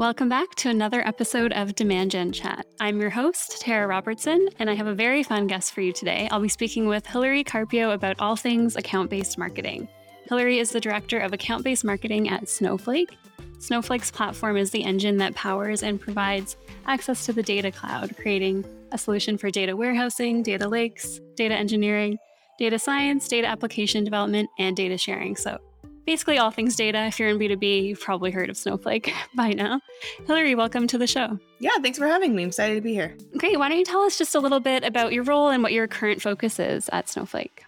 [0.00, 2.64] Welcome back to another episode of Demand Gen Chat.
[2.80, 6.26] I'm your host, Tara Robertson, and I have a very fun guest for you today.
[6.30, 9.86] I'll be speaking with Hillary Carpio about all things account based marketing.
[10.26, 13.14] Hillary is the director of account based marketing at Snowflake.
[13.58, 16.56] Snowflake's platform is the engine that powers and provides
[16.86, 22.16] access to the data cloud, creating a solution for data warehousing, data lakes, data engineering,
[22.58, 25.36] data science, data application development, and data sharing.
[25.36, 25.58] So
[26.10, 27.06] basically all things data.
[27.06, 29.80] If you're in B2B, you've probably heard of Snowflake by now.
[30.26, 31.38] Hillary, welcome to the show.
[31.60, 32.42] Yeah, thanks for having me.
[32.42, 33.16] I'm excited to be here.
[33.36, 33.60] Great.
[33.60, 35.86] Why don't you tell us just a little bit about your role and what your
[35.86, 37.62] current focus is at Snowflake?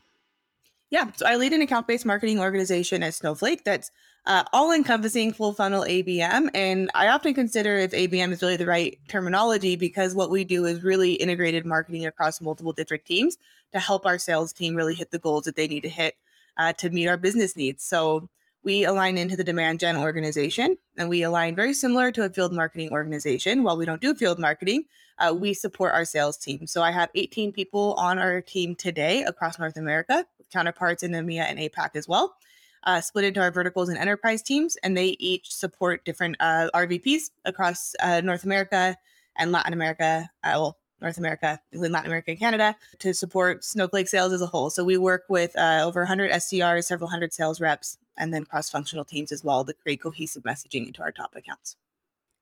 [0.91, 3.93] Yeah, so I lead an account based marketing organization at Snowflake that's
[4.27, 6.51] uh, all encompassing full funnel ABM.
[6.53, 10.65] And I often consider if ABM is really the right terminology because what we do
[10.65, 13.39] is really integrated marketing across multiple different teams
[13.73, 16.17] to help our sales team really hit the goals that they need to hit
[16.57, 17.85] uh, to meet our business needs.
[17.85, 18.29] So
[18.65, 22.53] we align into the demand gen organization and we align very similar to a field
[22.53, 23.63] marketing organization.
[23.63, 24.85] While we don't do field marketing,
[25.19, 26.67] uh, we support our sales team.
[26.67, 31.43] So I have 18 people on our team today across North America, counterparts in EMEA
[31.43, 32.37] and APAC as well,
[32.85, 37.31] uh, split into our verticals and enterprise teams, and they each support different uh, RVPs
[37.45, 38.97] across uh, North America
[39.37, 40.29] and Latin America.
[40.43, 44.47] Uh, well, North America, including Latin America and Canada, to support Snowflake sales as a
[44.47, 44.71] whole.
[44.71, 48.71] So we work with uh, over 100 SDRs, several hundred sales reps, and then cross
[48.71, 51.77] functional teams as well to create cohesive messaging into our top accounts.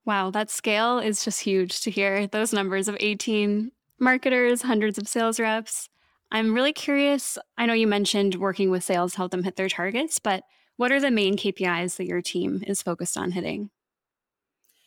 [0.04, 5.06] Wow, that scale is just huge to hear those numbers of 18 marketers, hundreds of
[5.06, 5.88] sales reps.
[6.32, 7.38] I'm really curious.
[7.58, 10.44] I know you mentioned working with sales to help them hit their targets, but
[10.76, 13.70] what are the main KPIs that your team is focused on hitting?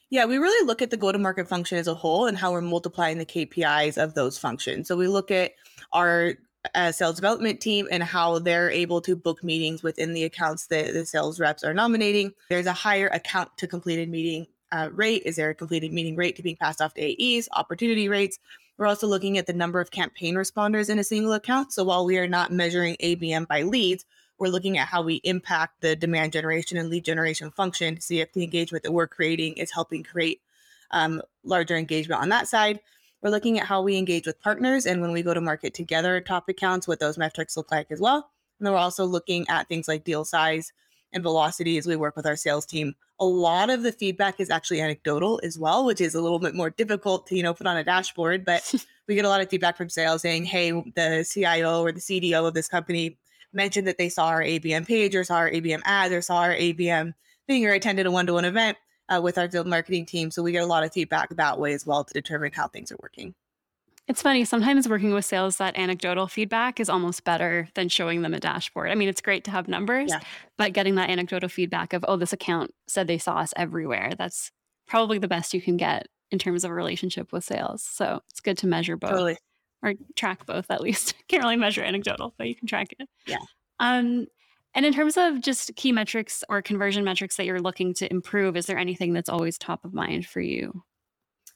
[0.10, 2.52] Yeah, we really look at the go to market function as a whole and how
[2.52, 4.88] we're multiplying the KPIs of those functions.
[4.88, 5.54] So we look at
[5.92, 6.34] our
[6.76, 10.94] uh, sales development team and how they're able to book meetings within the accounts that
[10.94, 12.34] the sales reps are nominating.
[12.50, 15.24] There's a higher account to completed meeting uh, rate.
[15.26, 18.40] Is there a completed meeting rate to being passed off to AEs, opportunity rates?
[18.78, 21.74] We're also looking at the number of campaign responders in a single account.
[21.74, 24.06] So while we are not measuring ABM by leads,
[24.40, 28.20] we're looking at how we impact the demand generation and lead generation function to see
[28.20, 30.42] if the engagement that we're creating is helping create
[30.92, 32.80] um, larger engagement on that side.
[33.24, 36.20] We're looking at how we engage with partners and when we go to market together
[36.20, 38.30] top accounts, what those metrics look like as well.
[38.60, 40.74] And then we're also looking at things like deal size
[41.14, 42.96] and velocity as we work with our sales team.
[43.22, 46.54] A lot of the feedback is actually anecdotal as well, which is a little bit
[46.54, 48.74] more difficult to, you know, put on a dashboard, but
[49.08, 52.46] we get a lot of feedback from sales saying, "Hey, the CIO or the CDO
[52.46, 53.18] of this company
[53.54, 56.56] mentioned that they saw our ABM page or saw our ABM ads or saw our
[56.56, 57.14] ABM
[57.48, 58.78] thing or attended a one to one event
[59.10, 60.32] uh, with our field marketing team.
[60.32, 62.92] So we get a lot of feedback that way as well to determine how things
[62.92, 63.34] are working.
[64.08, 68.34] It's funny, sometimes working with sales, that anecdotal feedback is almost better than showing them
[68.34, 68.92] a dashboard.
[68.92, 70.20] I mean, it's great to have numbers, yeah.
[70.58, 74.52] but getting that anecdotal feedback of, oh, this account said they saw us everywhere, that's
[74.88, 77.82] probably the best you can get in terms of a relationship with sales.
[77.82, 79.12] So it's good to measure both.
[79.12, 79.38] Totally
[79.84, 81.14] or track both at least.
[81.28, 83.08] Can't really measure anecdotal, but you can track it.
[83.28, 83.38] Yeah.
[83.80, 84.28] Um,
[84.74, 88.58] and in terms of just key metrics or conversion metrics that you're looking to improve,
[88.58, 90.84] is there anything that's always top of mind for you?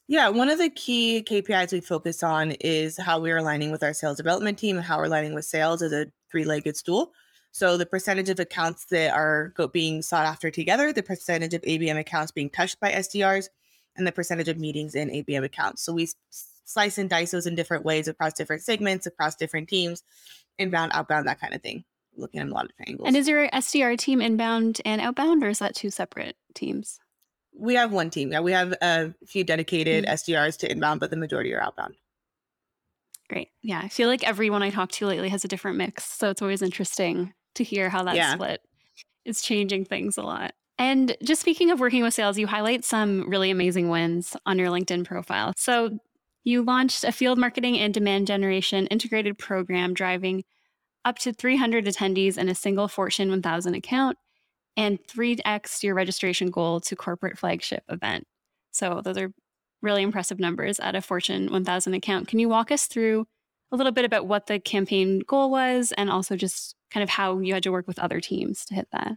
[0.09, 3.94] Yeah, one of the key KPIs we focus on is how we're aligning with our
[3.94, 7.11] sales development team and how we're aligning with sales as a three legged stool.
[7.51, 12.00] So, the percentage of accounts that are being sought after together, the percentage of ABM
[12.00, 13.50] accounts being touched by SDRs,
[13.95, 15.81] and the percentage of meetings in ABM accounts.
[15.83, 16.07] So, we
[16.66, 20.03] slice and dice those in different ways across different segments, across different teams,
[20.59, 21.83] inbound, outbound, that kind of thing.
[22.17, 23.07] Looking at a lot of angles.
[23.07, 27.00] And is your SDR team inbound and outbound, or is that two separate teams?
[27.55, 28.31] We have one team.
[28.31, 30.13] Yeah, we have a few dedicated mm-hmm.
[30.13, 31.95] SDRs to inbound, but the majority are outbound.
[33.29, 33.50] Great.
[33.61, 36.41] Yeah, I feel like everyone I talk to lately has a different mix, so it's
[36.41, 38.33] always interesting to hear how that yeah.
[38.33, 38.61] split
[39.25, 40.53] is changing things a lot.
[40.79, 44.69] And just speaking of working with sales, you highlight some really amazing wins on your
[44.69, 45.53] LinkedIn profile.
[45.57, 46.00] So
[46.44, 50.44] you launched a field marketing and demand generation integrated program driving
[51.07, 54.18] up to 300 attendees in a single Fortune 1000 account
[54.75, 58.27] and 3x your registration goal to corporate flagship event.
[58.71, 59.31] So those are
[59.81, 62.27] really impressive numbers at a Fortune 1000 account.
[62.27, 63.25] Can you walk us through
[63.71, 67.39] a little bit about what the campaign goal was and also just kind of how
[67.39, 69.13] you had to work with other teams to hit that?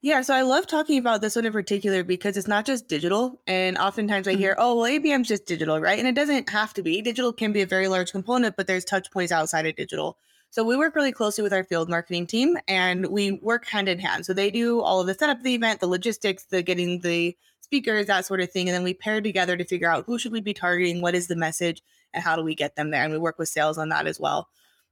[0.00, 3.42] Yeah, so I love talking about this one in particular because it's not just digital.
[3.46, 4.62] And oftentimes I hear, mm-hmm.
[4.62, 5.98] oh, well, ABM's just digital, right?
[5.98, 7.02] And it doesn't have to be.
[7.02, 10.16] Digital can be a very large component, but there's touch points outside of digital.
[10.52, 14.00] So we work really closely with our field marketing team and we work hand in
[14.00, 14.26] hand.
[14.26, 17.36] So they do all of the setup of the event, the logistics, the getting the
[17.60, 18.68] speakers, that sort of thing.
[18.68, 21.28] And then we pair together to figure out who should we be targeting, what is
[21.28, 21.82] the message,
[22.12, 23.04] and how do we get them there.
[23.04, 24.48] And we work with sales on that as well.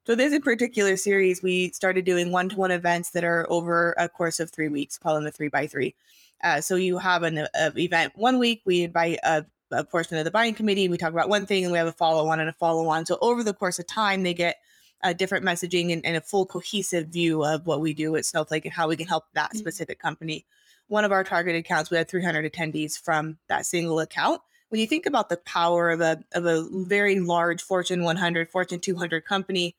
[0.07, 4.39] So this in particular series, we started doing one-to-one events that are over a course
[4.39, 5.97] of three weeks, call them the three by three.
[6.43, 10.25] Uh, so you have an a event one week, we invite a, a, portion of
[10.25, 12.49] the buying committee, we talk about one thing, and we have a follow on and
[12.49, 13.05] a follow on.
[13.05, 14.57] So over the course of time, they get
[15.03, 18.65] a different messaging and, and, a full cohesive view of what we do at Snowflake
[18.65, 19.59] and how we can help that mm-hmm.
[19.59, 20.45] specific company.
[20.89, 24.41] One of our targeted accounts, we had 300 attendees from that single account.
[24.71, 28.81] When you think about the power of a of a very large Fortune 100, Fortune
[28.81, 29.77] 200 company,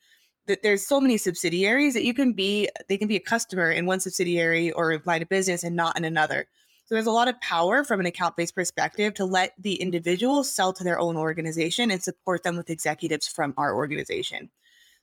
[0.48, 3.86] that there's so many subsidiaries that you can be they can be a customer in
[3.86, 6.48] one subsidiary or line of business and not in another.
[6.86, 10.44] So there's a lot of power from an account based perspective to let the individual
[10.44, 14.50] sell to their own organization and support them with executives from our organization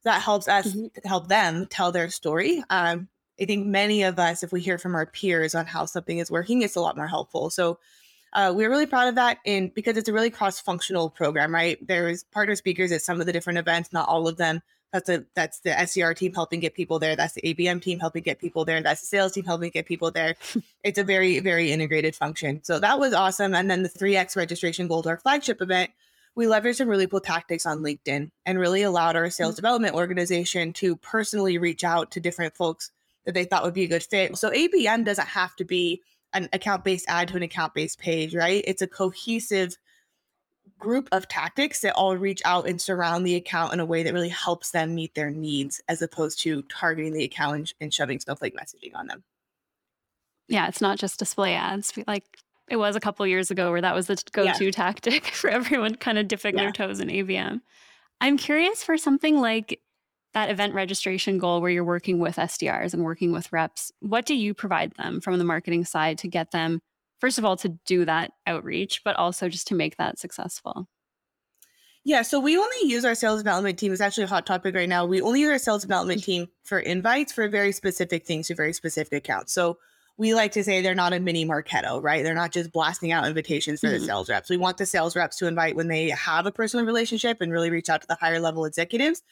[0.06, 1.06] that helps us mm-hmm.
[1.06, 2.62] help them tell their story.
[2.70, 3.08] Um,
[3.40, 6.30] I think many of us, if we hear from our peers on how something is
[6.30, 7.50] working, it's a lot more helpful.
[7.50, 7.80] So
[8.32, 11.84] uh, we're really proud of that, and because it's a really cross-functional program, right?
[11.84, 14.62] There's partner speakers at some of the different events, not all of them.
[14.92, 17.16] That's a that's the SDR team helping get people there.
[17.16, 18.80] That's the ABM team helping get people there.
[18.80, 20.36] That's the sales team helping get people there.
[20.84, 22.62] it's a very very integrated function.
[22.62, 23.54] So that was awesome.
[23.54, 25.90] And then the 3x registration gold our flagship event
[26.36, 29.56] we leveraged some really cool tactics on LinkedIn and really allowed our sales mm-hmm.
[29.56, 32.92] development organization to personally reach out to different folks
[33.24, 34.36] that they thought would be a good fit.
[34.36, 36.02] So ABM doesn't have to be
[36.34, 38.62] an account based ad to an account based page, right?
[38.66, 39.76] It's a cohesive
[40.78, 44.12] group of tactics that all reach out and surround the account in a way that
[44.12, 48.20] really helps them meet their needs as opposed to targeting the account and, and shoving
[48.20, 49.24] snowflake messaging on them.
[50.48, 51.92] Yeah, it's not just display ads.
[52.06, 52.24] Like
[52.68, 54.70] it was a couple years ago where that was the go-to yeah.
[54.70, 56.64] tactic for everyone kind of dipping yeah.
[56.64, 57.60] their toes in ABM.
[58.20, 59.80] I'm curious for something like
[60.36, 64.34] that event registration goal where you're working with SDRs and working with reps, what do
[64.34, 66.82] you provide them from the marketing side to get them
[67.20, 70.88] first of all to do that outreach, but also just to make that successful?
[72.04, 73.92] Yeah, so we only use our sales development team.
[73.92, 75.06] It's actually a hot topic right now.
[75.06, 76.30] We only use our sales development mm-hmm.
[76.30, 79.52] team for invites for very specific things to very specific accounts.
[79.52, 79.78] So
[80.18, 82.22] we like to say they're not a mini Marketo, right?
[82.22, 84.00] They're not just blasting out invitations for mm-hmm.
[84.00, 84.48] the sales reps.
[84.48, 87.70] We want the sales reps to invite when they have a personal relationship and really
[87.70, 89.22] reach out to the higher level executives.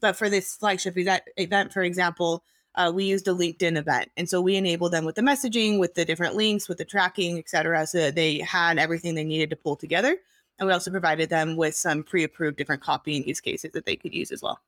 [0.00, 0.96] But for this flagship
[1.36, 2.42] event, for example,
[2.74, 4.10] uh, we used a LinkedIn event.
[4.16, 7.38] And so we enabled them with the messaging, with the different links, with the tracking,
[7.38, 10.16] et cetera, so that they had everything they needed to pull together.
[10.58, 13.96] And we also provided them with some pre approved different copying use cases that they
[13.96, 14.60] could use as well.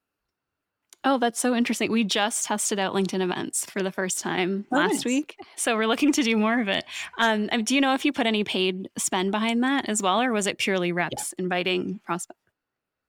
[1.05, 1.91] Oh, that's so interesting.
[1.91, 5.37] We just tested out LinkedIn events for the first time oh, last week.
[5.57, 6.85] So we're looking to do more of it.
[7.19, 10.33] Um, do you know if you put any paid spend behind that as well, or
[10.33, 11.43] was it purely reps yeah.
[11.43, 12.39] inviting prospects?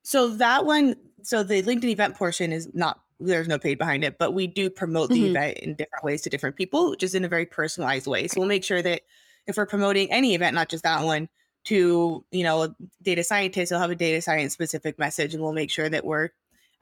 [0.04, 4.18] So that one, so the LinkedIn event portion is not, there's no paid behind it,
[4.18, 5.36] but we do promote the mm-hmm.
[5.36, 8.28] event in different ways to different people, just in a very personalized way.
[8.28, 9.04] So we'll make sure that
[9.46, 11.30] if we're promoting any event, not just that one,
[11.66, 15.72] to you know data scientists, we'll have a data science specific message, and we'll make
[15.72, 16.30] sure that we're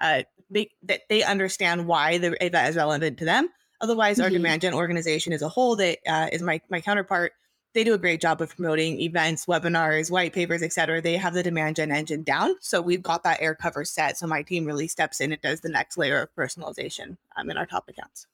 [0.01, 3.49] uh, make, that they understand why the event is relevant to them.
[3.79, 4.25] Otherwise, mm-hmm.
[4.25, 7.31] our demand gen organization as a whole, that uh, is my my counterpart,
[7.73, 11.01] they do a great job of promoting events, webinars, white papers, etc.
[11.01, 14.17] They have the demand gen engine down, so we've got that air cover set.
[14.17, 17.57] So my team really steps in and does the next layer of personalization um, in
[17.57, 18.27] our top accounts.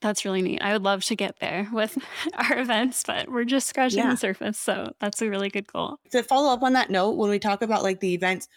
[0.00, 0.62] That's really neat.
[0.62, 1.98] I would love to get there with
[2.34, 4.10] our events, but we're just scratching yeah.
[4.10, 4.58] the surface.
[4.58, 5.98] So that's a really good goal.
[6.12, 8.48] To follow up on that note, when we talk about like the events,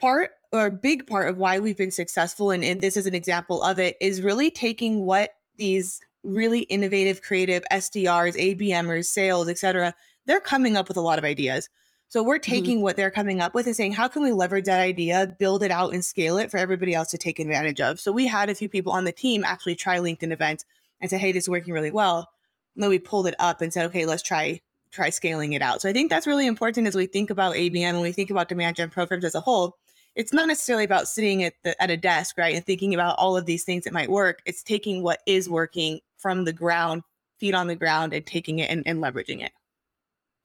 [0.00, 3.14] part or a big part of why we've been successful and, and this is an
[3.14, 9.94] example of it is really taking what these really innovative creative sdrs abmers sales etc
[10.26, 11.68] they're coming up with a lot of ideas
[12.10, 12.50] so we're mm-hmm.
[12.50, 12.84] taking mm-hmm.
[12.84, 15.70] what they're coming up with and saying how can we leverage that idea build it
[15.70, 18.54] out and scale it for everybody else to take advantage of so we had a
[18.54, 20.64] few people on the team actually try linkedin events
[21.00, 22.28] and say hey this is working really well
[22.74, 25.80] and then we pulled it up and said okay let's try try scaling it out
[25.80, 28.48] so i think that's really important as we think about abm and we think about
[28.48, 29.76] demand gen programs as a whole
[30.18, 33.36] it's not necessarily about sitting at the at a desk, right, and thinking about all
[33.36, 34.42] of these things that might work.
[34.44, 37.04] It's taking what is working from the ground,
[37.38, 39.52] feet on the ground, and taking it and, and leveraging it.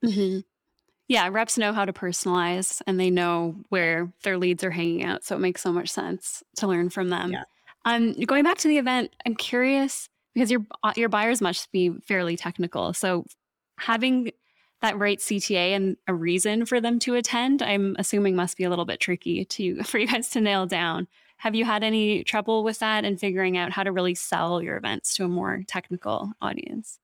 [0.06, 0.40] Mm-hmm.
[1.08, 5.26] Yeah, reps know how to personalize and they know where their leads are hanging out.
[5.26, 7.32] So it makes so much sense to learn from them.
[7.32, 7.44] Yeah.
[7.86, 10.66] Um, going back to the event, I'm curious because your
[10.96, 12.94] your buyers must be fairly technical.
[12.94, 13.26] So
[13.80, 14.32] having
[14.84, 18.70] that right CTA and a reason for them to attend, I'm assuming must be a
[18.70, 21.08] little bit tricky to for you guys to nail down.
[21.38, 24.78] Have you had any trouble with that and figuring out how to really sell your
[24.78, 27.00] events to a more technical audience?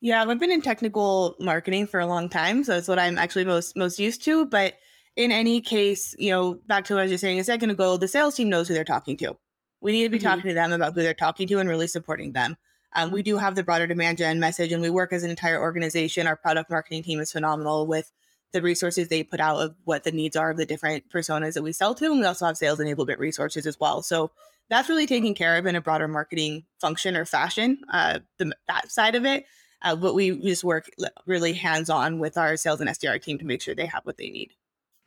[0.00, 3.44] Yeah, I've been in technical marketing for a long time, so it's what I'm actually
[3.44, 4.44] most most used to.
[4.44, 4.74] But
[5.16, 7.96] in any case, you know, back to what I was just saying a second ago,
[7.96, 9.36] the sales team knows who they're talking to.
[9.80, 10.26] We need to be mm-hmm.
[10.26, 12.56] talking to them about who they're talking to and really supporting them.
[12.94, 15.60] Um, we do have the broader demand gen message, and we work as an entire
[15.60, 16.26] organization.
[16.26, 18.10] Our product marketing team is phenomenal with
[18.52, 21.62] the resources they put out of what the needs are of the different personas that
[21.62, 22.06] we sell to.
[22.06, 24.00] And we also have sales enablement resources as well.
[24.00, 24.30] So
[24.70, 28.90] that's really taken care of in a broader marketing function or fashion, uh, the, that
[28.90, 29.44] side of it.
[29.82, 30.88] Uh, but we just work
[31.26, 34.16] really hands on with our sales and SDR team to make sure they have what
[34.16, 34.52] they need.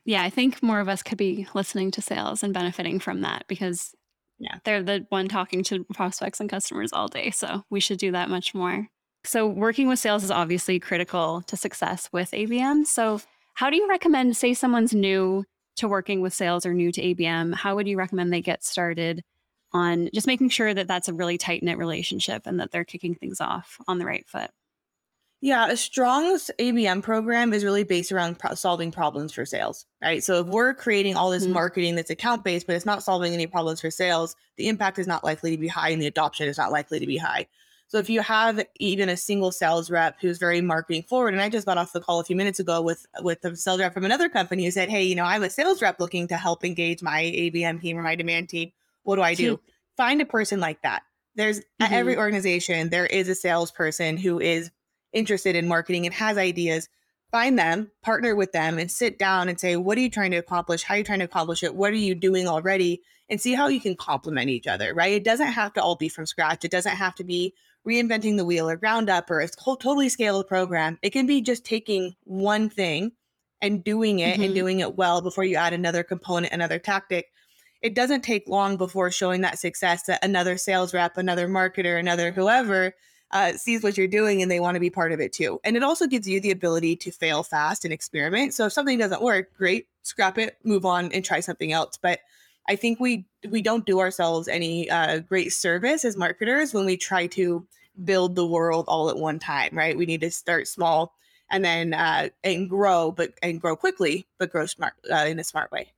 [0.04, 3.44] Yeah, I think more of us could be listening to sales and benefiting from that
[3.48, 3.94] because
[4.38, 7.30] yeah, they're the one talking to prospects and customers all day.
[7.30, 8.88] So we should do that much more.
[9.24, 12.86] So working with sales is obviously critical to success with ABM.
[12.86, 13.20] So
[13.54, 15.44] how do you recommend, say someone's new
[15.76, 19.22] to working with sales or new to ABM, how would you recommend they get started
[19.72, 23.14] on just making sure that that's a really tight knit relationship and that they're kicking
[23.14, 24.50] things off on the right foot?
[25.40, 30.22] Yeah, a strong ABM program is really based around pro- solving problems for sales, right?
[30.22, 31.52] So if we're creating all this mm-hmm.
[31.52, 35.06] marketing that's account based, but it's not solving any problems for sales, the impact is
[35.06, 37.46] not likely to be high and the adoption is not likely to be high.
[37.86, 41.48] So if you have even a single sales rep who's very marketing forward, and I
[41.48, 44.04] just got off the call a few minutes ago with with a sales rep from
[44.04, 47.02] another company who said, "Hey, you know, I'm a sales rep looking to help engage
[47.02, 48.72] my ABM team or my demand team.
[49.04, 49.58] What do I do?"
[49.96, 51.02] Find a person like that.
[51.34, 51.84] There's mm-hmm.
[51.84, 54.70] at every organization there is a salesperson who is
[55.12, 56.88] interested in marketing and has ideas,
[57.30, 60.36] find them, partner with them, and sit down and say, what are you trying to
[60.38, 60.82] accomplish?
[60.82, 61.74] How are you trying to accomplish it?
[61.74, 63.02] What are you doing already?
[63.28, 65.12] And see how you can complement each other, right?
[65.12, 66.64] It doesn't have to all be from scratch.
[66.64, 67.52] It doesn't have to be
[67.86, 70.98] reinventing the wheel or ground up or a totally scaled program.
[71.02, 73.12] It can be just taking one thing
[73.60, 74.42] and doing it mm-hmm.
[74.44, 77.26] and doing it well before you add another component, another tactic.
[77.82, 82.32] It doesn't take long before showing that success that another sales rep, another marketer, another
[82.32, 82.94] whoever
[83.30, 85.60] uh, sees what you're doing and they want to be part of it too.
[85.64, 88.54] And it also gives you the ability to fail fast and experiment.
[88.54, 91.98] So if something doesn't work, great, scrap it, move on, and try something else.
[92.00, 92.20] But
[92.68, 96.96] I think we we don't do ourselves any uh, great service as marketers when we
[96.96, 97.66] try to
[98.04, 99.70] build the world all at one time.
[99.72, 99.96] Right?
[99.96, 101.14] We need to start small
[101.50, 105.44] and then uh, and grow, but and grow quickly, but grow smart uh, in a
[105.44, 105.92] smart way.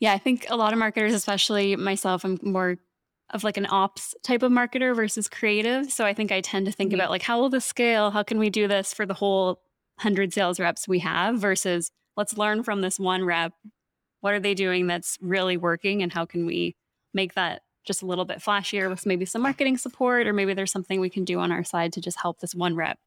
[0.00, 2.78] Yeah, I think a lot of marketers, especially myself, I'm more
[3.32, 5.90] of like an ops type of marketer versus creative.
[5.90, 7.00] So I think I tend to think mm-hmm.
[7.00, 8.10] about like how will this scale?
[8.10, 9.60] How can we do this for the whole
[9.96, 13.52] 100 sales reps we have versus let's learn from this one rep.
[14.20, 16.76] What are they doing that's really working and how can we
[17.14, 20.70] make that just a little bit flashier with maybe some marketing support or maybe there's
[20.70, 22.98] something we can do on our side to just help this one rep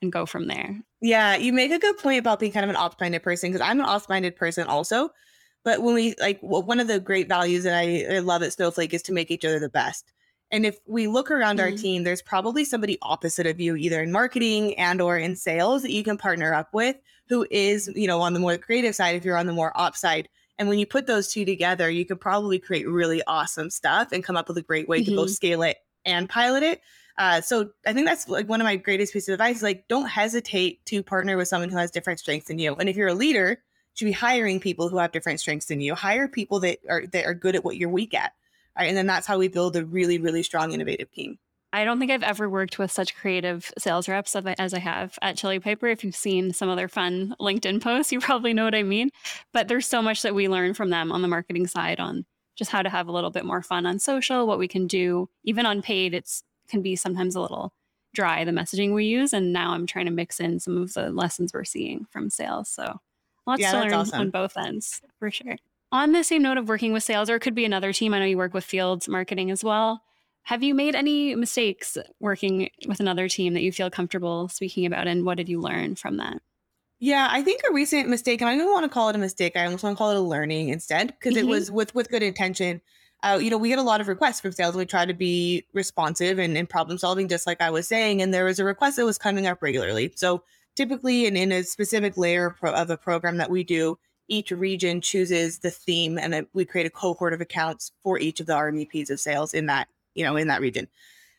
[0.00, 0.80] and go from there.
[1.00, 3.66] Yeah, you make a good point about being kind of an ops minded person because
[3.66, 5.10] I'm an ops minded person also.
[5.64, 8.92] But when we like one of the great values that I, I, love at Snowflake
[8.92, 10.12] is to make each other the best.
[10.50, 11.72] And if we look around mm-hmm.
[11.72, 15.82] our team, there's probably somebody opposite of you, either in marketing and or in sales
[15.82, 16.96] that you can partner up with
[17.28, 20.00] who is, you know, on the more creative side, if you're on the more ops
[20.00, 20.28] side.
[20.58, 24.22] And when you put those two together, you can probably create really awesome stuff and
[24.22, 25.10] come up with a great way mm-hmm.
[25.10, 25.34] to both mm-hmm.
[25.34, 26.80] scale it and pilot it.
[27.18, 29.62] Uh, so I think that's like one of my greatest pieces of advice.
[29.62, 32.74] Like, don't hesitate to partner with someone who has different strengths than you.
[32.74, 33.62] And if you're a leader,
[33.94, 35.94] should be hiring people who have different strengths than you.
[35.94, 38.32] Hire people that are that are good at what you're weak at.
[38.76, 38.86] Right.
[38.86, 41.38] And then that's how we build a really, really strong, innovative team.
[41.74, 45.36] I don't think I've ever worked with such creative sales reps as I have at
[45.36, 45.88] Chili Piper.
[45.88, 49.10] If you've seen some other fun LinkedIn posts, you probably know what I mean.
[49.52, 52.70] But there's so much that we learn from them on the marketing side on just
[52.70, 55.28] how to have a little bit more fun on social, what we can do.
[55.44, 57.72] Even on paid, it's can be sometimes a little
[58.14, 59.32] dry, the messaging we use.
[59.32, 62.68] And now I'm trying to mix in some of the lessons we're seeing from sales.
[62.68, 62.98] So
[63.46, 64.20] Lots yeah, to learn awesome.
[64.20, 65.56] on both ends for sure.
[65.90, 68.14] On the same note of working with sales, or it could be another team.
[68.14, 70.02] I know you work with fields marketing as well.
[70.44, 75.06] Have you made any mistakes working with another team that you feel comfortable speaking about?
[75.06, 76.40] And what did you learn from that?
[76.98, 79.56] Yeah, I think a recent mistake, and I don't want to call it a mistake.
[79.56, 81.48] I almost want to call it a learning instead, because mm-hmm.
[81.48, 82.80] it was with with good intention.
[83.24, 84.74] Uh, you know, we get a lot of requests from sales.
[84.74, 88.20] We try to be responsive and, and problem solving, just like I was saying.
[88.20, 90.12] And there was a request that was coming up regularly.
[90.16, 90.42] So
[90.76, 93.98] typically and in a specific layer of a program that we do
[94.28, 98.46] each region chooses the theme and we create a cohort of accounts for each of
[98.46, 100.88] the RMVPs of sales in that you know in that region.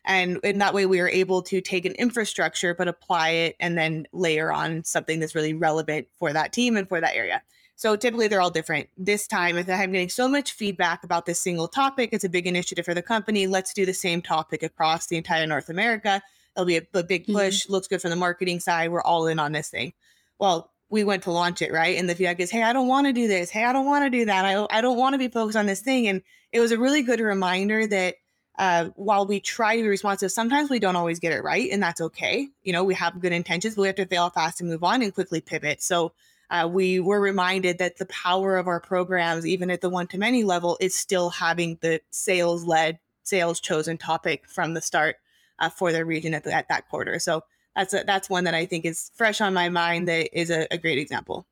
[0.06, 3.76] And in that way we are able to take an infrastructure but apply it and
[3.76, 7.42] then layer on something that's really relevant for that team and for that area.
[7.76, 8.88] So typically they're all different.
[8.96, 12.84] This time i'm getting so much feedback about this single topic it's a big initiative
[12.84, 13.46] for the company.
[13.46, 16.22] Let's do the same topic across the entire north america
[16.56, 17.34] It'll be a, a big mm-hmm.
[17.34, 17.64] push.
[17.64, 17.72] Mm-hmm.
[17.72, 18.90] Looks good from the marketing side.
[18.90, 19.92] We're all in on this thing.
[20.38, 21.96] Well, we went to launch it, right?
[21.98, 23.50] And the feedback is, hey, I don't want to do this.
[23.50, 24.44] Hey, I don't want to do that.
[24.44, 26.06] I, I don't want to be focused on this thing.
[26.06, 28.16] And it was a really good reminder that
[28.58, 31.68] uh, while we try to be responsive, sometimes we don't always get it right.
[31.72, 32.48] And that's okay.
[32.62, 35.02] You know, we have good intentions, but we have to fail fast and move on
[35.02, 35.82] and quickly pivot.
[35.82, 36.12] So
[36.50, 40.18] uh, we were reminded that the power of our programs, even at the one to
[40.18, 45.16] many level, is still having the sales led, sales chosen topic from the start
[45.58, 47.18] uh, for their region at, the, at that quarter.
[47.18, 47.42] So
[47.76, 50.08] that's a, that's one that I think is fresh on my mind.
[50.08, 51.46] That is a, a great example.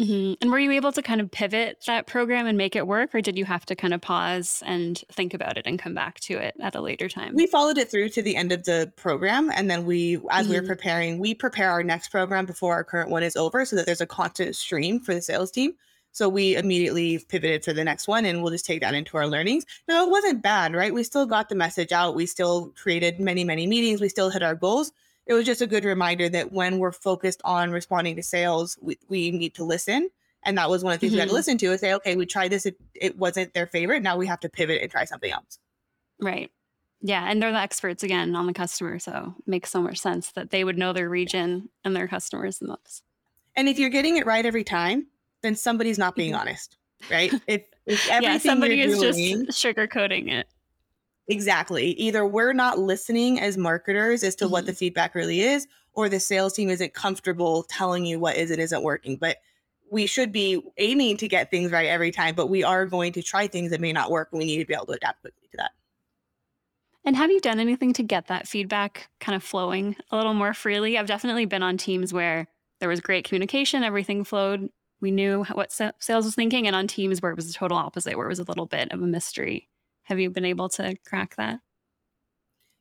[0.00, 0.34] Mm-hmm.
[0.40, 3.20] And were you able to kind of pivot that program and make it work, or
[3.20, 6.38] did you have to kind of pause and think about it and come back to
[6.38, 7.34] it at a later time?
[7.34, 9.50] We followed it through to the end of the program.
[9.54, 10.50] And then we, as mm-hmm.
[10.54, 13.76] we were preparing, we prepare our next program before our current one is over so
[13.76, 15.74] that there's a constant stream for the sales team.
[16.12, 19.26] So we immediately pivoted to the next one and we'll just take that into our
[19.26, 19.64] learnings.
[19.86, 20.92] Now, it wasn't bad, right?
[20.92, 22.14] We still got the message out.
[22.14, 24.00] We still created many, many meetings.
[24.00, 24.92] We still hit our goals
[25.30, 28.98] it was just a good reminder that when we're focused on responding to sales, we,
[29.08, 30.10] we need to listen.
[30.42, 31.16] And that was one of the things mm-hmm.
[31.16, 31.36] we had to mm-hmm.
[31.36, 34.02] listen to is say, okay, we tried this, it, it wasn't their favorite.
[34.02, 35.60] Now we have to pivot and try something else.
[36.18, 36.50] Right.
[37.00, 37.30] Yeah.
[37.30, 38.98] And they're the experts again on the customer.
[38.98, 42.58] So it makes so much sense that they would know their region and their customers
[42.58, 43.04] the most.
[43.54, 45.06] And if you're getting it right every time,
[45.42, 46.40] then somebody's not being mm-hmm.
[46.40, 46.76] honest,
[47.10, 47.32] right?
[47.46, 50.46] If, if everything yeah, somebody is doing, just sugarcoating it.
[51.28, 51.92] Exactly.
[51.92, 54.52] Either we're not listening as marketers as to mm-hmm.
[54.52, 54.78] what the mm-hmm.
[54.78, 58.82] feedback really is, or the sales team isn't comfortable telling you what is it isn't
[58.82, 59.16] working.
[59.16, 59.38] But
[59.90, 63.22] we should be aiming to get things right every time, but we are going to
[63.22, 64.28] try things that may not work.
[64.30, 65.72] And we need to be able to adapt quickly to that.
[67.04, 70.54] And have you done anything to get that feedback kind of flowing a little more
[70.54, 70.98] freely?
[70.98, 72.46] I've definitely been on teams where
[72.78, 74.68] there was great communication, everything flowed.
[75.00, 78.16] We knew what sales was thinking, and on teams where it was the total opposite,
[78.16, 79.68] where it was a little bit of a mystery.
[80.04, 81.60] Have you been able to crack that?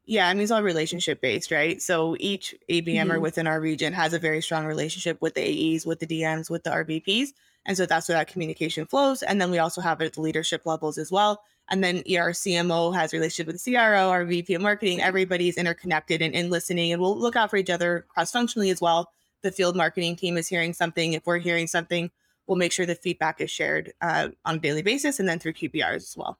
[0.06, 1.80] Yeah, I mean, it's all relationship based, right?
[1.80, 3.22] So each ABMer mm-hmm.
[3.22, 6.64] within our region has a very strong relationship with the AEs, with the DMs, with
[6.64, 7.30] the RVPs.
[7.66, 9.22] And so that's where that communication flows.
[9.22, 11.44] And then we also have it at the leadership levels as well.
[11.70, 16.24] And then our CMO has relationship with the CRO, our VP of marketing, everybody's interconnected
[16.24, 16.92] and, and listening.
[16.92, 19.12] And we'll look out for each other cross functionally as well.
[19.42, 21.14] The field marketing team is hearing something.
[21.14, 22.12] If we're hearing something,
[22.48, 25.54] we'll make sure the feedback is shared uh, on a daily basis and then through
[25.54, 26.40] QBRs as well.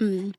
[0.00, 0.34] Mm.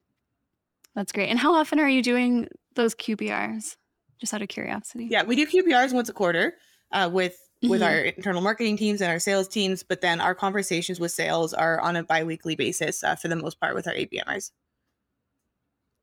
[0.96, 1.30] That's great.
[1.30, 3.76] And how often are you doing those QBRs?
[4.20, 5.08] Just out of curiosity.
[5.10, 6.56] Yeah, we do QBRs once a quarter
[6.92, 7.84] uh, with with mm-hmm.
[7.84, 11.80] our internal marketing teams and our sales teams, but then our conversations with sales are
[11.82, 14.52] on a biweekly basis uh, for the most part with our ABMers.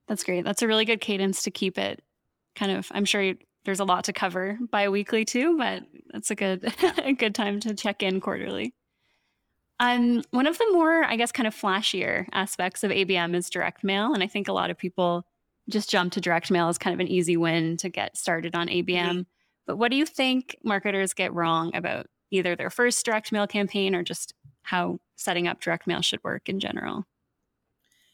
[0.06, 0.44] That's great.
[0.44, 2.02] That's a really good cadence to keep it
[2.54, 2.88] kind of.
[2.92, 7.12] I'm sure you, there's a lot to cover biweekly too, but that's a good a
[7.12, 8.72] good time to check in quarterly.
[9.78, 13.84] Um, one of the more, I guess, kind of flashier aspects of ABM is direct
[13.84, 14.14] mail.
[14.14, 15.26] And I think a lot of people
[15.68, 18.68] just jump to direct mail as kind of an easy win to get started on
[18.68, 18.86] ABM.
[18.86, 19.20] Mm-hmm.
[19.66, 23.94] But what do you think marketers get wrong about either their first direct mail campaign
[23.94, 27.04] or just how setting up direct mail should work in general?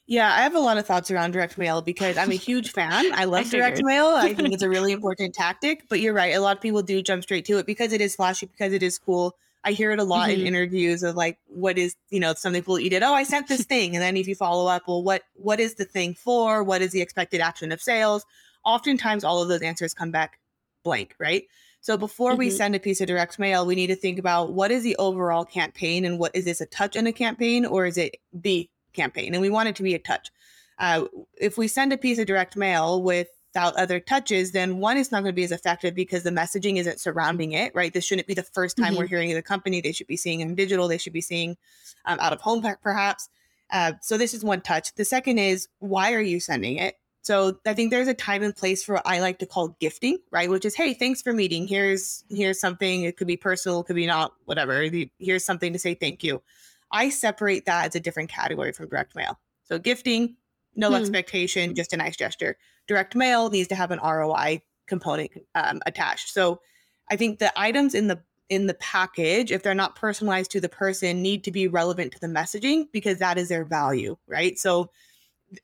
[0.06, 3.12] Yeah, I have a lot of thoughts around direct mail because I'm a huge fan.
[3.14, 4.06] I love I direct mail.
[4.06, 5.88] I think it's a really important tactic.
[5.88, 6.34] But you're right.
[6.34, 8.82] A lot of people do jump straight to it because it is flashy, because it
[8.82, 9.36] is cool.
[9.64, 10.40] I hear it a lot mm-hmm.
[10.40, 13.46] in interviews of like, what is, you know, something people you did, oh, I sent
[13.46, 13.94] this thing.
[13.94, 16.64] And then if you follow up, well, what what is the thing for?
[16.64, 18.26] What is the expected action of sales?
[18.64, 20.40] Oftentimes all of those answers come back
[20.82, 21.44] blank, right?
[21.80, 22.38] So before mm-hmm.
[22.40, 24.96] we send a piece of direct mail, we need to think about what is the
[24.96, 28.68] overall campaign and what is this a touch in a campaign or is it the
[28.92, 29.34] campaign?
[29.34, 30.30] And we want it to be a touch.
[30.78, 31.04] Uh,
[31.36, 35.22] if we send a piece of direct mail without other touches, then one is not
[35.22, 37.92] going to be as effective because the messaging isn't surrounding it, right?
[37.92, 38.98] This shouldn't be the first time mm-hmm.
[38.98, 39.80] we're hearing of the company.
[39.80, 40.88] They should be seeing in digital.
[40.88, 41.56] They should be seeing
[42.06, 43.28] um, out of home, perhaps.
[43.70, 44.94] Uh, so this is one touch.
[44.94, 46.96] The second is why are you sending it?
[47.22, 50.18] So I think there's a time and place for what I like to call gifting,
[50.32, 50.50] right?
[50.50, 51.68] Which is, hey, thanks for meeting.
[51.68, 53.02] Here's here's something.
[53.04, 54.88] It could be personal, could be not, whatever.
[55.20, 56.42] Here's something to say thank you.
[56.92, 59.38] I separate that as a different category from direct mail.
[59.64, 60.36] So gifting,
[60.76, 60.94] no hmm.
[60.96, 66.30] expectation, just a nice gesture direct mail needs to have an ROI component um, attached.
[66.30, 66.60] So
[67.10, 70.68] I think the items in the in the package, if they're not personalized to the
[70.68, 74.58] person, need to be relevant to the messaging because that is their value, right?
[74.58, 74.90] So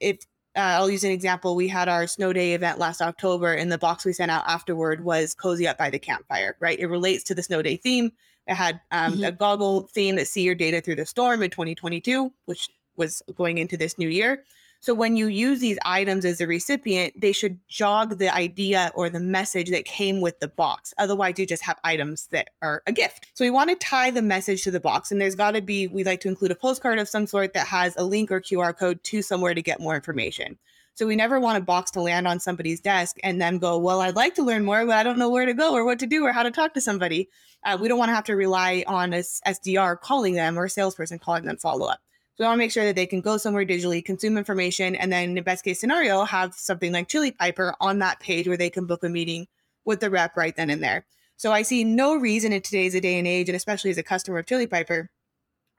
[0.00, 0.20] if
[0.56, 3.78] uh, I'll use an example, we had our snow day event last October, and the
[3.78, 6.78] box we sent out afterward was cozy up by the campfire, right?
[6.78, 8.12] It relates to the snow day theme.
[8.48, 9.24] It had um, mm-hmm.
[9.24, 13.58] a goggle theme that see your data through the storm in 2022, which was going
[13.58, 14.44] into this new year.
[14.80, 19.10] So when you use these items as a recipient, they should jog the idea or
[19.10, 20.94] the message that came with the box.
[20.98, 23.26] Otherwise, you just have items that are a gift.
[23.34, 25.10] So we want to tie the message to the box.
[25.10, 27.66] And there's got to be, we like to include a postcard of some sort that
[27.66, 30.56] has a link or QR code to somewhere to get more information.
[30.94, 34.00] So we never want a box to land on somebody's desk and then go, well,
[34.00, 36.06] I'd like to learn more, but I don't know where to go or what to
[36.06, 37.28] do or how to talk to somebody.
[37.64, 40.70] Uh, we don't want to have to rely on a SDR calling them or a
[40.70, 42.00] salesperson calling them follow up.
[42.36, 45.10] So we want to make sure that they can go somewhere digitally, consume information, and
[45.12, 48.56] then in the best case scenario, have something like Chili Piper on that page where
[48.56, 49.48] they can book a meeting
[49.84, 51.04] with the rep right then and there.
[51.36, 54.38] So I see no reason in today's day and age, and especially as a customer
[54.38, 55.10] of Chili Piper,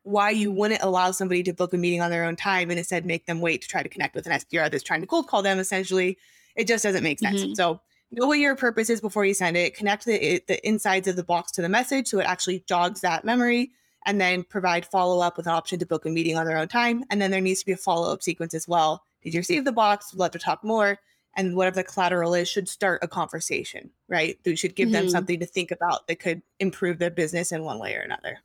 [0.03, 3.05] why you wouldn't allow somebody to book a meeting on their own time and instead
[3.05, 5.41] make them wait to try to connect with an SDR that's trying to cold call
[5.41, 6.17] them essentially.
[6.55, 7.41] It just doesn't make sense.
[7.41, 7.53] Mm-hmm.
[7.53, 11.15] So know what your purpose is before you send it, connect the, the insides of
[11.15, 13.71] the box to the message so it actually jogs that memory,
[14.05, 16.67] and then provide follow up with an option to book a meeting on their own
[16.67, 17.03] time.
[17.09, 19.03] And then there needs to be a follow up sequence as well.
[19.21, 20.11] Did you receive the box?
[20.11, 20.99] Would love to talk more.
[21.35, 24.37] And whatever the collateral is, should start a conversation, right?
[24.45, 24.93] we should give mm-hmm.
[24.93, 28.39] them something to think about that could improve their business in one way or another.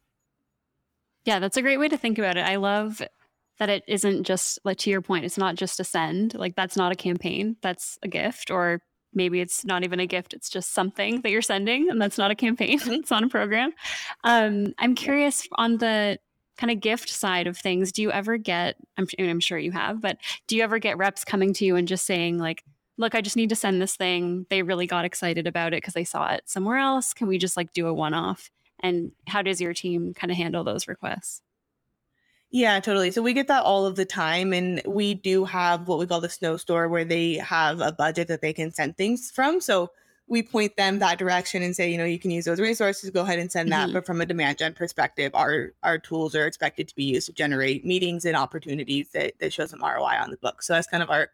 [1.24, 2.44] Yeah, that's a great way to think about it.
[2.44, 3.00] I love
[3.58, 6.34] that it isn't just like to your point, it's not just a send.
[6.34, 8.82] Like that's not a campaign, that's a gift or
[9.14, 12.30] maybe it's not even a gift it's just something that you're sending and that's not
[12.30, 13.72] a campaign it's not a program.
[14.24, 16.18] Um, i'm curious on the
[16.56, 20.00] kind of gift side of things do you ever get I'm, I'm sure you have
[20.00, 22.62] but do you ever get reps coming to you and just saying like
[22.96, 25.94] look i just need to send this thing they really got excited about it because
[25.94, 28.50] they saw it somewhere else can we just like do a one-off?
[28.80, 31.40] And how does your team kind of handle those requests
[32.54, 33.10] yeah, totally.
[33.10, 34.52] So we get that all of the time.
[34.52, 38.28] And we do have what we call the snow store where they have a budget
[38.28, 39.60] that they can send things from.
[39.60, 39.90] So
[40.28, 43.22] we point them that direction and say, you know, you can use those resources, go
[43.22, 43.86] ahead and send that.
[43.86, 43.94] Mm-hmm.
[43.94, 47.32] But from a demand gen perspective, our our tools are expected to be used to
[47.32, 50.62] generate meetings and opportunities that, that show some ROI on the book.
[50.62, 51.30] So that's kind of our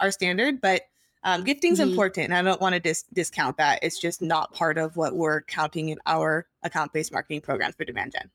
[0.00, 0.62] our standard.
[0.62, 0.84] But
[1.22, 1.90] um, gifting's mm-hmm.
[1.90, 3.80] important, and I don't want to dis- discount that.
[3.82, 7.84] It's just not part of what we're counting in our account based marketing programs for
[7.84, 8.30] demand gen.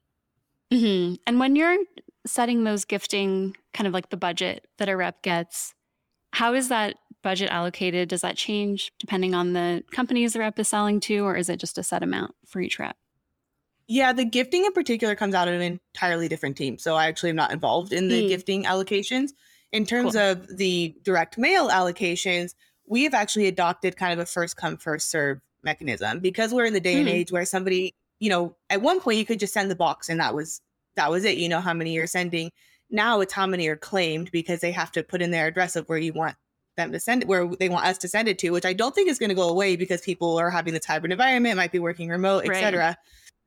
[0.72, 1.16] Mm-hmm.
[1.26, 1.78] And when you're
[2.28, 5.74] setting those gifting kind of like the budget that a rep gets,
[6.34, 8.10] how is that budget allocated?
[8.10, 11.60] Does that change depending on the companies the rep is selling to, or is it
[11.60, 12.96] just a set amount for each rep?
[13.88, 15.62] Yeah, the gifting in particular comes out of an
[15.96, 16.78] entirely different team.
[16.78, 18.28] So I actually am not involved in the mm.
[18.28, 19.30] gifting allocations.
[19.72, 20.22] In terms cool.
[20.22, 22.54] of the direct mail allocations,
[22.86, 26.74] we have actually adopted kind of a first come, first serve mechanism because we're in
[26.74, 27.00] the day mm.
[27.00, 30.10] and age where somebody you know, at one point you could just send the box
[30.10, 30.62] and that was
[30.98, 31.38] that was it.
[31.38, 32.52] You know how many you're sending.
[32.90, 35.88] Now it's how many are claimed because they have to put in their address of
[35.88, 36.36] where you want
[36.76, 38.94] them to send it, where they want us to send it to, which I don't
[38.94, 41.80] think is going to go away because people are having this hybrid environment, might be
[41.80, 42.98] working remote, etc.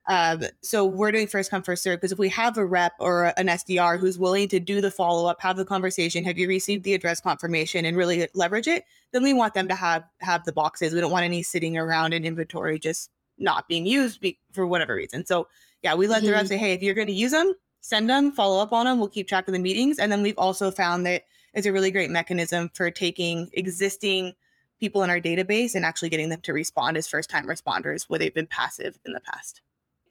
[0.07, 3.33] Um, so we're doing first come first serve because if we have a rep or
[3.37, 6.83] an SDR who's willing to do the follow up, have the conversation, have you received
[6.83, 10.53] the address confirmation, and really leverage it, then we want them to have have the
[10.53, 10.93] boxes.
[10.93, 14.95] We don't want any sitting around in inventory just not being used be- for whatever
[14.95, 15.25] reason.
[15.25, 15.47] So
[15.83, 16.27] yeah, we let mm-hmm.
[16.27, 18.85] the rep say, hey, if you're going to use them, send them, follow up on
[18.85, 18.99] them.
[18.99, 19.99] We'll keep track of the meetings.
[19.99, 24.33] And then we've also found that it's a really great mechanism for taking existing
[24.79, 28.19] people in our database and actually getting them to respond as first time responders where
[28.19, 29.61] they've been passive in the past.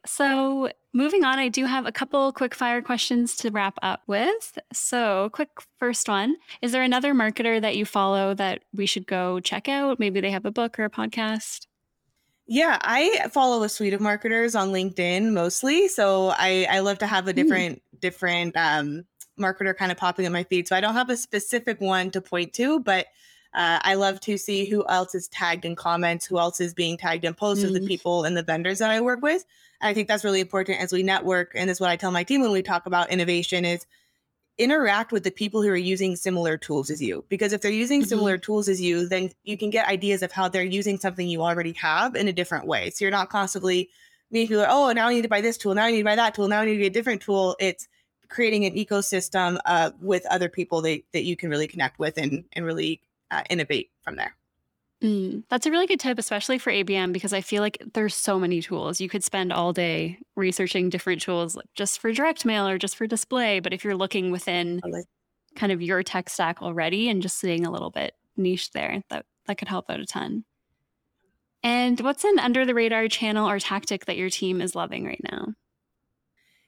[0.03, 4.57] So, moving on, I do have a couple quick fire questions to wrap up with.
[4.73, 9.39] So, quick first one Is there another marketer that you follow that we should go
[9.39, 9.99] check out?
[9.99, 11.67] Maybe they have a book or a podcast?
[12.53, 15.87] Yeah, I follow a suite of marketers on LinkedIn mostly.
[15.87, 17.35] So I, I love to have a hmm.
[17.37, 17.99] different mm.
[18.01, 19.05] different um,
[19.39, 20.67] marketer kind of popping in my feed.
[20.67, 23.07] So I don't have a specific one to point to, but
[23.53, 26.97] uh, I love to see who else is tagged in comments, who else is being
[26.97, 27.67] tagged in posts mm.
[27.67, 27.87] of the hmm.
[27.87, 29.45] people and the vendors that I work with.
[29.79, 31.53] And I think that's really important as we network.
[31.55, 33.85] And is what I tell my team when we talk about innovation is
[34.61, 38.01] interact with the people who are using similar tools as you because if they're using
[38.01, 38.09] mm-hmm.
[38.09, 41.41] similar tools as you then you can get ideas of how they're using something you
[41.41, 42.89] already have in a different way.
[42.89, 43.89] So you're not constantly
[44.29, 46.15] meeting people oh now i need to buy this tool now i need to buy
[46.15, 47.55] that tool now i need to get a different tool.
[47.59, 47.87] It's
[48.29, 52.45] creating an ecosystem uh, with other people that, that you can really connect with and,
[52.53, 54.35] and really uh, innovate from there
[55.03, 58.39] Mm, that's a really good tip, especially for ABM, because I feel like there's so
[58.39, 59.01] many tools.
[59.01, 63.07] You could spend all day researching different tools just for direct mail or just for
[63.07, 63.59] display.
[63.59, 64.79] But if you're looking within
[65.55, 69.25] kind of your tech stack already and just seeing a little bit niche there, that,
[69.47, 70.45] that could help out a ton.
[71.63, 75.21] And what's an under the radar channel or tactic that your team is loving right
[75.31, 75.53] now?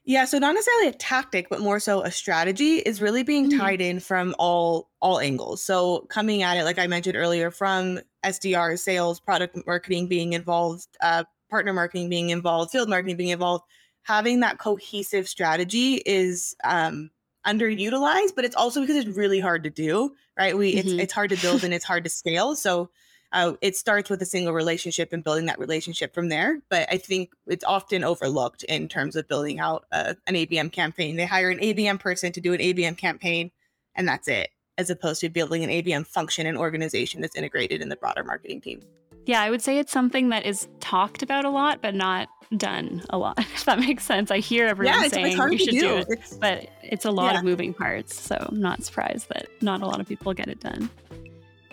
[0.06, 3.58] Yeah, so not necessarily a tactic, but more so a strategy is really being mm-hmm.
[3.58, 5.62] tied in from all all angles.
[5.62, 10.88] So coming at it, like I mentioned earlier, from SDR, sales, product marketing being involved,
[11.00, 13.64] uh, partner marketing being involved, field marketing being involved,
[14.02, 17.10] having that cohesive strategy is um,
[17.46, 20.14] underutilized, but it's also because it's really hard to do.
[20.38, 20.56] Right?
[20.56, 20.86] We mm-hmm.
[20.86, 22.56] it's it's hard to build and it's hard to scale.
[22.56, 22.90] So
[23.34, 26.62] uh, it starts with a single relationship and building that relationship from there.
[26.70, 31.16] But I think it's often overlooked in terms of building out uh, an ABM campaign.
[31.16, 33.50] They hire an ABM person to do an ABM campaign,
[33.96, 37.88] and that's it, as opposed to building an ABM function and organization that's integrated in
[37.88, 38.80] the broader marketing team.
[39.26, 43.02] Yeah, I would say it's something that is talked about a lot, but not done
[43.10, 43.38] a lot.
[43.54, 44.30] If that makes sense.
[44.30, 47.32] I hear everyone yeah, saying you should do, do it, it's, but it's a lot
[47.32, 47.38] yeah.
[47.38, 48.20] of moving parts.
[48.20, 50.90] So I'm not surprised that not a lot of people get it done.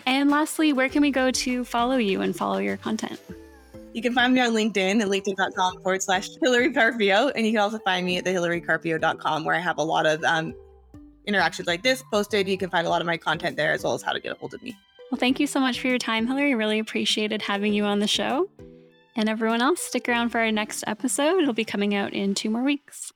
[0.06, 3.20] And lastly, where can we go to follow you and follow your content?
[3.92, 7.28] You can find me on LinkedIn at linkedin.com forward slash Hillary Carpio.
[7.28, 10.24] And you can also find me at the hillarycarpio.com where I have a lot of
[10.24, 10.54] um,
[11.26, 12.48] interactions like this posted.
[12.48, 14.32] You can find a lot of my content there as well as how to get
[14.32, 14.76] a hold of me.
[15.10, 16.54] Well, thank you so much for your time, Hillary.
[16.54, 18.48] Really appreciated having you on the show.
[19.14, 21.42] And everyone else, stick around for our next episode.
[21.42, 23.12] It'll be coming out in two more weeks.